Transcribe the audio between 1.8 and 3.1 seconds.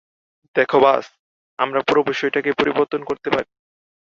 পুরো বিষয়টাকেই পরিবর্তন